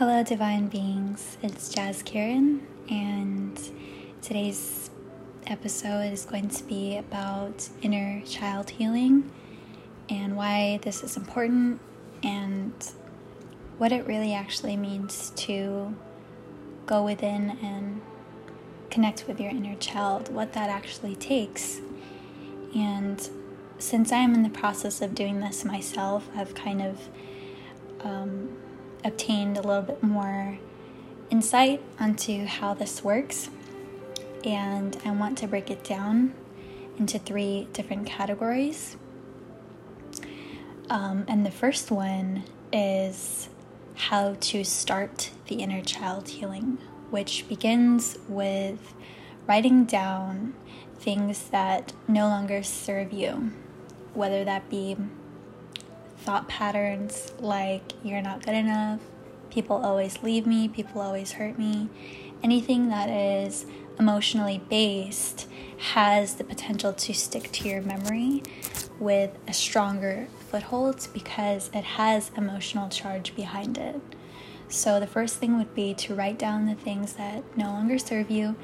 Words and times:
Hello, 0.00 0.22
divine 0.22 0.68
beings. 0.68 1.36
It's 1.42 1.68
Jazz 1.68 2.02
Kieran, 2.02 2.66
and 2.88 3.60
today's 4.22 4.88
episode 5.46 6.10
is 6.10 6.24
going 6.24 6.48
to 6.48 6.64
be 6.64 6.96
about 6.96 7.68
inner 7.82 8.22
child 8.22 8.70
healing 8.70 9.30
and 10.08 10.38
why 10.38 10.80
this 10.80 11.02
is 11.02 11.18
important 11.18 11.82
and 12.22 12.72
what 13.76 13.92
it 13.92 14.06
really 14.06 14.32
actually 14.32 14.74
means 14.74 15.34
to 15.36 15.94
go 16.86 17.04
within 17.04 17.58
and 17.62 18.00
connect 18.88 19.28
with 19.28 19.38
your 19.38 19.50
inner 19.50 19.76
child, 19.76 20.32
what 20.32 20.54
that 20.54 20.70
actually 20.70 21.14
takes. 21.14 21.82
And 22.74 23.28
since 23.78 24.12
I 24.12 24.20
am 24.20 24.32
in 24.32 24.44
the 24.44 24.48
process 24.48 25.02
of 25.02 25.14
doing 25.14 25.40
this 25.40 25.62
myself, 25.62 26.26
I've 26.34 26.54
kind 26.54 26.80
of 26.80 26.98
um, 28.02 28.56
obtained 29.04 29.56
a 29.56 29.62
little 29.62 29.82
bit 29.82 30.02
more 30.02 30.58
insight 31.30 31.82
onto 31.98 32.44
how 32.44 32.74
this 32.74 33.02
works. 33.04 33.50
And 34.44 34.96
I 35.04 35.10
want 35.10 35.38
to 35.38 35.46
break 35.46 35.70
it 35.70 35.84
down 35.84 36.34
into 36.98 37.18
three 37.18 37.68
different 37.72 38.06
categories. 38.06 38.96
Um, 40.88 41.24
and 41.28 41.46
the 41.46 41.50
first 41.50 41.90
one 41.90 42.44
is 42.72 43.48
how 43.94 44.36
to 44.40 44.64
start 44.64 45.30
the 45.46 45.56
inner 45.56 45.82
child 45.82 46.28
healing, 46.28 46.78
which 47.10 47.48
begins 47.48 48.18
with 48.28 48.94
writing 49.46 49.84
down 49.84 50.54
things 50.98 51.48
that 51.50 51.92
no 52.08 52.28
longer 52.28 52.62
serve 52.62 53.12
you, 53.12 53.52
whether 54.14 54.44
that 54.44 54.68
be 54.68 54.96
thought 56.20 56.48
patterns 56.48 57.32
like 57.40 57.92
you're 58.02 58.22
not 58.22 58.44
good 58.44 58.54
enough, 58.54 59.00
people 59.50 59.76
always 59.76 60.22
leave 60.22 60.46
me, 60.46 60.68
people 60.68 61.00
always 61.00 61.32
hurt 61.32 61.58
me. 61.58 61.88
Anything 62.42 62.88
that 62.88 63.10
is 63.10 63.66
emotionally 63.98 64.62
based 64.68 65.48
has 65.78 66.34
the 66.34 66.44
potential 66.44 66.92
to 66.92 67.12
stick 67.12 67.50
to 67.52 67.68
your 67.68 67.82
memory 67.82 68.42
with 68.98 69.30
a 69.48 69.52
stronger 69.52 70.28
foothold 70.50 71.08
because 71.12 71.70
it 71.72 71.84
has 71.84 72.30
emotional 72.36 72.88
charge 72.88 73.34
behind 73.34 73.78
it. 73.78 74.00
So, 74.68 75.00
the 75.00 75.06
first 75.06 75.38
thing 75.38 75.58
would 75.58 75.74
be 75.74 75.94
to 75.94 76.14
write 76.14 76.38
down 76.38 76.66
the 76.66 76.76
things 76.76 77.14
that 77.14 77.42
no 77.56 77.66
longer 77.66 77.98
serve 77.98 78.30
you 78.30 78.54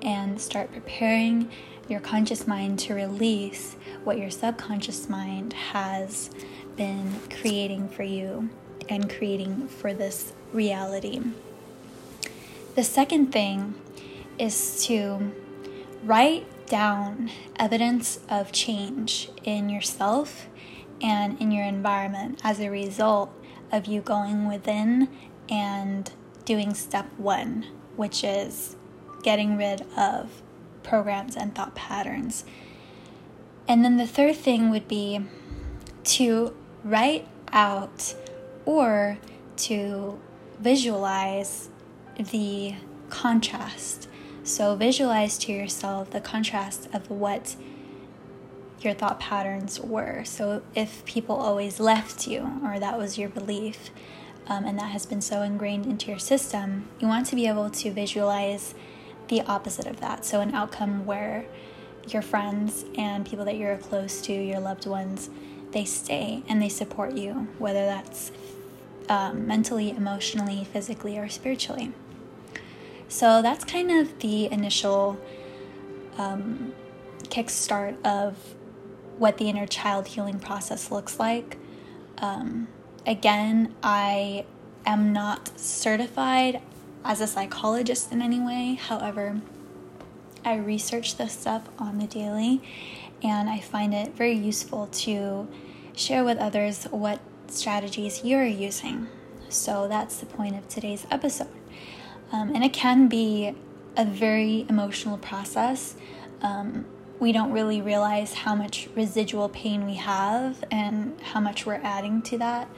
and 0.00 0.40
start 0.40 0.72
preparing 0.72 1.50
your 1.88 2.00
conscious 2.00 2.46
mind 2.46 2.78
to 2.80 2.94
release 2.94 3.76
what 4.04 4.18
your 4.18 4.30
subconscious 4.30 5.08
mind 5.08 5.52
has 5.52 6.30
been 6.76 7.20
creating 7.40 7.88
for 7.88 8.02
you 8.02 8.50
and 8.88 9.10
creating 9.10 9.68
for 9.68 9.92
this 9.94 10.32
reality. 10.52 11.20
The 12.74 12.84
second 12.84 13.32
thing 13.32 13.74
is 14.38 14.84
to 14.86 15.32
write 16.04 16.46
down 16.66 17.30
evidence 17.58 18.20
of 18.28 18.52
change 18.52 19.30
in 19.44 19.68
yourself 19.68 20.46
and 21.00 21.40
in 21.40 21.50
your 21.50 21.64
environment 21.64 22.40
as 22.44 22.60
a 22.60 22.68
result 22.68 23.32
of 23.72 23.86
you 23.86 24.00
going 24.00 24.46
within 24.46 25.08
and 25.48 26.10
doing 26.44 26.74
step 26.74 27.06
one, 27.16 27.66
which 27.96 28.22
is 28.22 28.76
getting 29.22 29.56
rid 29.56 29.84
of 29.96 30.42
programs 30.82 31.36
and 31.36 31.54
thought 31.54 31.74
patterns. 31.74 32.44
And 33.68 33.84
then 33.84 33.96
the 33.96 34.06
third 34.06 34.36
thing 34.36 34.70
would 34.70 34.86
be 34.86 35.20
to 36.04 36.54
write 36.86 37.26
out 37.52 38.14
or 38.64 39.18
to 39.56 40.18
visualize 40.60 41.68
the 42.16 42.74
contrast. 43.10 44.08
So, 44.44 44.76
visualize 44.76 45.36
to 45.38 45.52
yourself 45.52 46.10
the 46.10 46.20
contrast 46.20 46.88
of 46.92 47.10
what 47.10 47.56
your 48.80 48.94
thought 48.94 49.18
patterns 49.18 49.80
were. 49.80 50.22
So, 50.24 50.62
if 50.74 51.04
people 51.04 51.34
always 51.34 51.80
left 51.80 52.28
you, 52.28 52.60
or 52.64 52.78
that 52.78 52.96
was 52.96 53.18
your 53.18 53.28
belief, 53.28 53.90
um, 54.46 54.64
and 54.64 54.78
that 54.78 54.92
has 54.92 55.04
been 55.04 55.20
so 55.20 55.42
ingrained 55.42 55.86
into 55.86 56.08
your 56.08 56.20
system, 56.20 56.88
you 57.00 57.08
want 57.08 57.26
to 57.26 57.36
be 57.36 57.48
able 57.48 57.68
to 57.70 57.90
visualize 57.90 58.74
the 59.26 59.42
opposite 59.42 59.86
of 59.86 59.98
that. 60.00 60.24
So, 60.24 60.40
an 60.40 60.54
outcome 60.54 61.04
where 61.04 61.44
your 62.06 62.22
friends 62.22 62.84
and 62.96 63.26
people 63.26 63.44
that 63.46 63.56
you're 63.56 63.76
close 63.78 64.20
to, 64.22 64.32
your 64.32 64.60
loved 64.60 64.86
ones, 64.86 65.28
they 65.72 65.84
stay 65.84 66.42
and 66.48 66.60
they 66.60 66.68
support 66.68 67.16
you, 67.16 67.48
whether 67.58 67.84
that's 67.84 68.32
um, 69.08 69.46
mentally, 69.46 69.90
emotionally, 69.90 70.64
physically, 70.64 71.18
or 71.18 71.28
spiritually. 71.28 71.92
So 73.08 73.40
that's 73.42 73.64
kind 73.64 73.90
of 73.90 74.18
the 74.18 74.50
initial 74.50 75.18
um, 76.18 76.74
kickstart 77.24 78.04
of 78.04 78.36
what 79.18 79.38
the 79.38 79.48
inner 79.48 79.66
child 79.66 80.08
healing 80.08 80.38
process 80.38 80.90
looks 80.90 81.18
like. 81.18 81.56
Um, 82.18 82.68
again, 83.06 83.74
I 83.82 84.44
am 84.84 85.12
not 85.12 85.58
certified 85.58 86.60
as 87.04 87.20
a 87.20 87.26
psychologist 87.26 88.12
in 88.12 88.20
any 88.20 88.40
way. 88.40 88.74
However, 88.74 89.40
I 90.44 90.56
research 90.56 91.16
this 91.16 91.32
stuff 91.32 91.68
on 91.78 91.98
the 91.98 92.06
daily 92.06 92.62
and 93.22 93.48
I 93.48 93.60
find 93.60 93.94
it 93.94 94.14
very 94.14 94.34
useful 94.34 94.86
to 94.88 95.48
share 95.94 96.24
with 96.24 96.38
others 96.38 96.84
what 96.90 97.20
strategies 97.48 98.24
you're 98.24 98.44
using. 98.46 99.08
So 99.48 99.88
that's 99.88 100.18
the 100.18 100.26
point 100.26 100.56
of 100.56 100.68
today's 100.68 101.06
episode. 101.10 101.48
Um, 102.32 102.54
and 102.54 102.64
it 102.64 102.72
can 102.72 103.08
be 103.08 103.54
a 103.96 104.04
very 104.04 104.66
emotional 104.68 105.16
process. 105.16 105.94
Um, 106.42 106.84
we 107.18 107.32
don't 107.32 107.52
really 107.52 107.80
realize 107.80 108.34
how 108.34 108.54
much 108.54 108.88
residual 108.94 109.48
pain 109.48 109.86
we 109.86 109.94
have 109.94 110.62
and 110.70 111.18
how 111.20 111.40
much 111.40 111.64
we're 111.64 111.80
adding 111.82 112.20
to 112.22 112.38
that. 112.38 112.68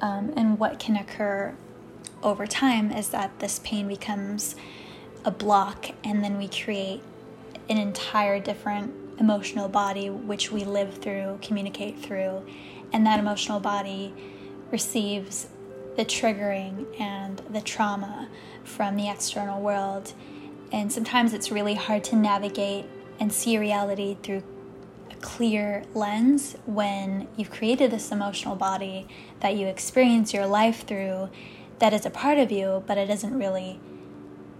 Um, 0.00 0.32
and 0.36 0.58
what 0.58 0.78
can 0.78 0.96
occur 0.96 1.56
over 2.22 2.46
time 2.46 2.92
is 2.92 3.08
that 3.08 3.40
this 3.40 3.60
pain 3.64 3.88
becomes 3.88 4.54
a 5.24 5.30
block, 5.30 5.90
and 6.04 6.22
then 6.22 6.38
we 6.38 6.48
create 6.48 7.02
an 7.68 7.78
entire 7.78 8.40
different 8.40 8.92
emotional 9.18 9.68
body 9.68 10.10
which 10.10 10.50
we 10.50 10.64
live 10.64 10.98
through, 10.98 11.38
communicate 11.42 11.98
through, 11.98 12.44
and 12.92 13.06
that 13.06 13.18
emotional 13.18 13.60
body 13.60 14.14
receives 14.70 15.48
the 15.96 16.04
triggering 16.04 16.86
and 17.00 17.38
the 17.50 17.60
trauma 17.60 18.28
from 18.64 18.96
the 18.96 19.08
external 19.08 19.60
world. 19.60 20.12
And 20.72 20.90
sometimes 20.92 21.34
it's 21.34 21.50
really 21.50 21.74
hard 21.74 22.04
to 22.04 22.16
navigate 22.16 22.86
and 23.20 23.32
see 23.32 23.58
reality 23.58 24.16
through 24.22 24.42
a 25.10 25.14
clear 25.16 25.84
lens 25.94 26.56
when 26.64 27.28
you've 27.36 27.50
created 27.50 27.90
this 27.90 28.10
emotional 28.10 28.56
body 28.56 29.06
that 29.40 29.54
you 29.54 29.66
experience 29.66 30.32
your 30.32 30.46
life 30.46 30.86
through 30.86 31.28
that 31.78 31.92
is 31.92 32.06
a 32.06 32.10
part 32.10 32.38
of 32.38 32.52
you, 32.52 32.82
but 32.86 32.96
it 32.96 33.10
isn't 33.10 33.36
really 33.36 33.80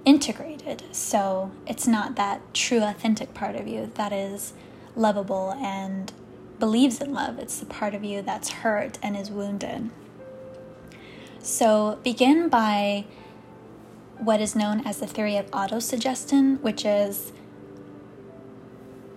integrated. 0.04 0.82
So 0.92 1.52
it's 1.66 1.86
not 1.86 2.16
that 2.16 2.54
true, 2.54 2.82
authentic 2.82 3.34
part 3.34 3.56
of 3.56 3.66
you 3.66 3.90
that 3.94 4.12
is 4.12 4.52
lovable 4.96 5.52
and 5.52 6.12
believes 6.58 7.00
in 7.00 7.12
love. 7.12 7.38
It's 7.38 7.58
the 7.58 7.66
part 7.66 7.94
of 7.94 8.04
you 8.04 8.22
that's 8.22 8.48
hurt 8.48 8.98
and 9.02 9.16
is 9.16 9.30
wounded. 9.30 9.90
So 11.40 11.98
begin 12.04 12.48
by 12.48 13.04
what 14.18 14.40
is 14.40 14.54
known 14.54 14.86
as 14.86 14.98
the 14.98 15.06
theory 15.06 15.36
of 15.36 15.50
autosuggestion, 15.50 16.60
which 16.60 16.84
is 16.84 17.32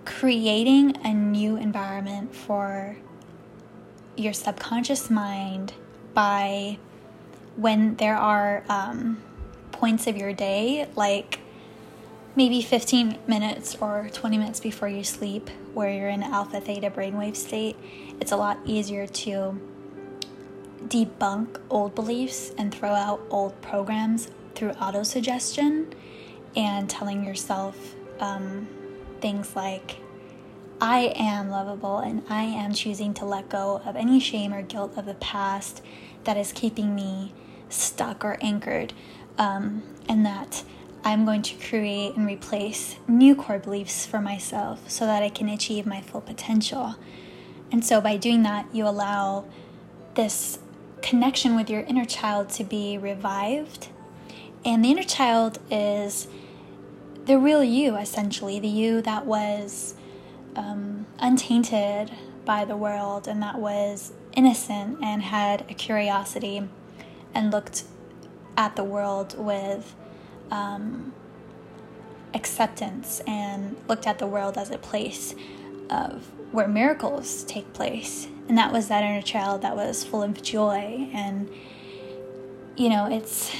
creating 0.04 0.96
a 1.04 1.12
new 1.12 1.56
environment 1.56 2.34
for 2.34 2.96
your 4.16 4.32
subconscious 4.32 5.10
mind 5.10 5.74
by 6.14 6.78
when 7.56 7.96
there 7.96 8.16
are 8.16 8.64
um, 8.68 9.22
points 9.76 10.06
of 10.06 10.16
your 10.16 10.32
day, 10.32 10.88
like 10.96 11.40
maybe 12.34 12.62
15 12.62 13.18
minutes 13.26 13.76
or 13.76 14.08
20 14.12 14.38
minutes 14.38 14.58
before 14.58 14.88
you 14.88 15.04
sleep, 15.04 15.50
where 15.74 15.90
you're 15.90 16.08
in 16.08 16.22
alpha 16.22 16.60
theta 16.60 16.90
brainwave 16.90 17.36
state, 17.36 17.76
it's 18.20 18.32
a 18.32 18.36
lot 18.36 18.58
easier 18.64 19.06
to 19.06 19.60
debunk 20.88 21.60
old 21.68 21.94
beliefs 21.94 22.52
and 22.56 22.74
throw 22.74 22.90
out 22.92 23.20
old 23.30 23.60
programs 23.60 24.30
through 24.54 24.72
autosuggestion 24.72 25.92
and 26.56 26.88
telling 26.88 27.24
yourself 27.24 27.94
um, 28.20 28.66
things 29.20 29.54
like, 29.54 29.98
I 30.80 31.14
am 31.16 31.50
lovable 31.50 31.98
and 31.98 32.22
I 32.28 32.42
am 32.42 32.72
choosing 32.72 33.14
to 33.14 33.24
let 33.24 33.48
go 33.48 33.80
of 33.84 33.96
any 33.96 34.20
shame 34.20 34.52
or 34.52 34.62
guilt 34.62 34.96
of 34.96 35.06
the 35.06 35.14
past 35.14 35.82
that 36.24 36.36
is 36.36 36.52
keeping 36.52 36.94
me 36.94 37.32
stuck 37.68 38.24
or 38.24 38.36
anchored 38.40 38.92
um, 39.38 39.82
and 40.08 40.24
that 40.24 40.64
I'm 41.04 41.24
going 41.24 41.42
to 41.42 41.54
create 41.54 42.16
and 42.16 42.26
replace 42.26 42.96
new 43.06 43.36
core 43.36 43.58
beliefs 43.58 44.04
for 44.04 44.20
myself 44.20 44.90
so 44.90 45.06
that 45.06 45.22
I 45.22 45.28
can 45.28 45.48
achieve 45.48 45.86
my 45.86 46.00
full 46.00 46.20
potential. 46.20 46.96
And 47.70 47.84
so, 47.84 48.00
by 48.00 48.16
doing 48.16 48.42
that, 48.42 48.66
you 48.72 48.86
allow 48.86 49.44
this 50.14 50.58
connection 51.02 51.54
with 51.54 51.70
your 51.70 51.82
inner 51.82 52.04
child 52.04 52.48
to 52.50 52.64
be 52.64 52.98
revived. 52.98 53.88
And 54.64 54.84
the 54.84 54.90
inner 54.90 55.04
child 55.04 55.58
is 55.70 56.26
the 57.26 57.38
real 57.38 57.62
you, 57.62 57.96
essentially, 57.96 58.58
the 58.58 58.68
you 58.68 59.02
that 59.02 59.26
was 59.26 59.94
um, 60.56 61.06
untainted 61.18 62.10
by 62.44 62.64
the 62.64 62.76
world 62.76 63.28
and 63.28 63.42
that 63.42 63.58
was 63.58 64.12
innocent 64.32 64.98
and 65.02 65.22
had 65.22 65.62
a 65.70 65.74
curiosity 65.74 66.68
and 67.34 67.50
looked 67.50 67.84
at 68.56 68.76
the 68.76 68.84
world 68.84 69.38
with 69.38 69.94
um, 70.50 71.12
acceptance 72.34 73.20
and 73.26 73.76
looked 73.88 74.06
at 74.06 74.18
the 74.18 74.26
world 74.26 74.56
as 74.56 74.70
a 74.70 74.78
place 74.78 75.34
of 75.90 76.30
where 76.52 76.68
miracles 76.68 77.44
take 77.44 77.72
place. 77.72 78.28
And 78.48 78.56
that 78.56 78.72
was 78.72 78.88
that 78.88 79.02
inner 79.02 79.22
child 79.22 79.62
that 79.62 79.76
was 79.76 80.04
full 80.04 80.22
of 80.22 80.40
joy. 80.42 81.08
And, 81.12 81.50
you 82.76 82.88
know, 82.88 83.06
it's 83.10 83.52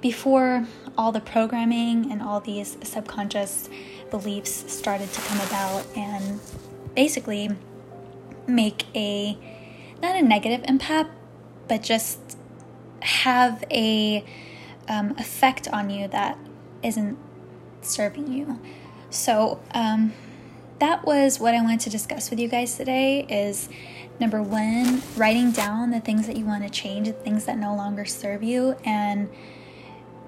before 0.00 0.66
all 0.98 1.12
the 1.12 1.20
programming 1.20 2.12
and 2.12 2.20
all 2.22 2.40
these 2.40 2.76
subconscious 2.82 3.68
beliefs 4.10 4.70
started 4.70 5.10
to 5.12 5.20
come 5.22 5.40
about 5.40 5.84
and 5.96 6.40
basically 6.94 7.50
make 8.46 8.84
a 8.94 9.36
not 10.02 10.16
a 10.16 10.22
negative 10.22 10.62
impact, 10.68 11.10
but 11.68 11.82
just 11.82 12.36
have 13.04 13.64
a 13.70 14.24
um, 14.88 15.14
effect 15.18 15.68
on 15.68 15.90
you 15.90 16.08
that 16.08 16.38
isn't 16.82 17.18
serving 17.82 18.32
you. 18.32 18.58
So 19.10 19.60
um, 19.72 20.12
that 20.78 21.04
was 21.04 21.38
what 21.38 21.54
I 21.54 21.60
wanted 21.60 21.80
to 21.80 21.90
discuss 21.90 22.30
with 22.30 22.40
you 22.40 22.48
guys 22.48 22.76
today. 22.76 23.26
Is 23.28 23.68
number 24.18 24.42
one, 24.42 25.02
writing 25.16 25.50
down 25.50 25.90
the 25.90 26.00
things 26.00 26.26
that 26.26 26.36
you 26.36 26.44
want 26.46 26.64
to 26.64 26.70
change, 26.70 27.06
the 27.06 27.12
things 27.12 27.44
that 27.44 27.58
no 27.58 27.74
longer 27.74 28.04
serve 28.04 28.42
you, 28.42 28.76
and 28.84 29.28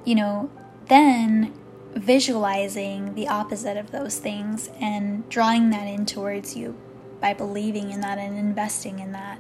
you 0.05 0.14
know, 0.14 0.50
then 0.88 1.52
visualizing 1.94 3.14
the 3.14 3.26
opposite 3.26 3.76
of 3.76 3.90
those 3.90 4.19
things 4.19 4.70
and 4.81 5.26
drawing 5.31 5.70
that 5.70 5.87
in 5.87 6.05
towards 6.05 6.55
you 6.55 6.76
by 7.20 7.32
believing 7.32 7.90
in 7.90 8.02
that 8.02 8.19
and 8.19 8.38
investing 8.38 8.99
in 8.99 9.12
that. 9.12 9.38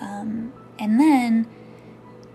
Um, 0.00 0.52
and 0.78 1.00
then, 1.00 1.48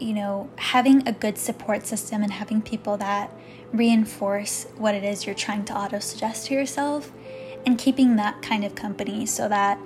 you 0.02 0.14
know, 0.14 0.50
having 0.58 1.08
a 1.08 1.12
good 1.12 1.38
support 1.38 1.86
system 1.86 2.24
and 2.24 2.34
having 2.34 2.62
people 2.62 2.98
that 2.98 3.32
reinforce 3.72 4.68
what 4.78 4.94
it 4.94 5.04
is 5.04 5.26
you're 5.26 5.36
trying 5.36 5.64
to 5.66 5.78
auto 5.78 6.00
suggest 6.00 6.48
to 6.48 6.54
yourself 6.54 7.12
and 7.66 7.78
keeping 7.78 8.16
that 8.18 8.42
kind 8.42 8.66
of 8.66 8.76
company 8.76 9.26
so 9.26 9.48
that 9.48 9.78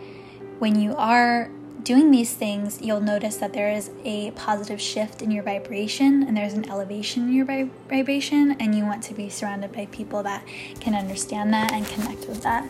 when 0.59 0.79
you 0.79 0.95
are 0.95 1.51
doing 1.83 2.09
these 2.09 2.33
things, 2.33 2.81
you'll 2.81 2.99
notice 2.99 3.37
that 3.37 3.53
there 3.53 3.69
is 3.69 3.91
a 4.03 4.31
positive 4.31 4.81
shift 4.81 5.21
in 5.21 5.29
your 5.29 5.43
vibration 5.43 6.23
and 6.23 6.35
there's 6.35 6.53
an 6.53 6.67
elevation 6.69 7.27
in 7.27 7.33
your 7.33 7.45
vibration, 7.45 8.53
and 8.59 8.75
you 8.75 8.83
want 8.83 9.03
to 9.03 9.13
be 9.13 9.29
surrounded 9.29 9.71
by 9.71 9.85
people 9.87 10.23
that 10.23 10.43
can 10.79 10.95
understand 10.95 11.53
that 11.53 11.71
and 11.71 11.85
connect 11.87 12.27
with 12.27 12.41
that. 12.41 12.67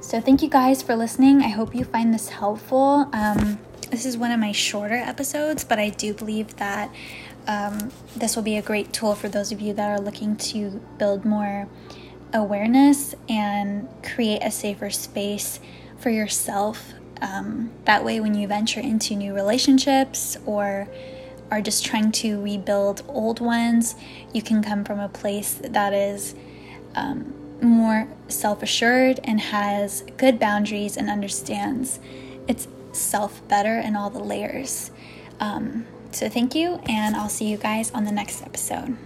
So, 0.00 0.20
thank 0.20 0.42
you 0.42 0.48
guys 0.48 0.82
for 0.82 0.96
listening. 0.96 1.42
I 1.42 1.48
hope 1.48 1.74
you 1.74 1.84
find 1.84 2.12
this 2.12 2.30
helpful. 2.30 3.08
Um, 3.12 3.58
this 3.92 4.06
is 4.06 4.16
one 4.16 4.30
of 4.30 4.40
my 4.40 4.52
shorter 4.52 4.94
episodes, 4.94 5.64
but 5.64 5.78
I 5.78 5.90
do 5.90 6.14
believe 6.14 6.56
that 6.56 6.90
um, 7.46 7.92
this 8.16 8.34
will 8.34 8.42
be 8.42 8.56
a 8.56 8.62
great 8.62 8.90
tool 8.90 9.14
for 9.14 9.28
those 9.28 9.52
of 9.52 9.60
you 9.60 9.74
that 9.74 9.90
are 9.90 10.00
looking 10.00 10.34
to 10.36 10.80
build 10.96 11.26
more 11.26 11.68
awareness 12.32 13.14
and 13.28 13.86
create 14.02 14.42
a 14.42 14.50
safer 14.50 14.88
space 14.88 15.60
for 15.98 16.08
yourself. 16.08 16.94
Um, 17.20 17.70
that 17.84 18.02
way, 18.02 18.18
when 18.18 18.34
you 18.34 18.48
venture 18.48 18.80
into 18.80 19.14
new 19.14 19.34
relationships 19.34 20.38
or 20.46 20.88
are 21.50 21.60
just 21.60 21.84
trying 21.84 22.12
to 22.12 22.40
rebuild 22.40 23.02
old 23.08 23.40
ones, 23.40 23.94
you 24.32 24.40
can 24.40 24.62
come 24.62 24.84
from 24.84 25.00
a 25.00 25.08
place 25.10 25.60
that 25.62 25.92
is 25.92 26.34
um, 26.94 27.34
more 27.60 28.08
self 28.28 28.62
assured 28.62 29.20
and 29.22 29.38
has 29.38 30.02
good 30.16 30.38
boundaries 30.38 30.96
and 30.96 31.10
understands 31.10 32.00
its 32.48 32.66
self 32.92 33.46
better 33.48 33.78
in 33.78 33.96
all 33.96 34.10
the 34.10 34.22
layers. 34.22 34.90
Um, 35.40 35.86
so, 36.10 36.28
thank 36.28 36.54
you, 36.54 36.80
and 36.86 37.16
I'll 37.16 37.28
see 37.28 37.46
you 37.46 37.56
guys 37.56 37.90
on 37.90 38.04
the 38.04 38.12
next 38.12 38.42
episode. 38.42 38.96